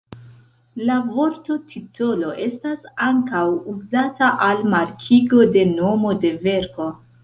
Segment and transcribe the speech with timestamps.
[0.89, 3.45] La vorto titolo estas ankaŭ
[3.77, 6.95] uzata al markigo de nomo de verko.